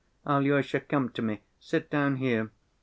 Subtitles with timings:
[0.25, 2.49] Alyosha, come to me, sit down here."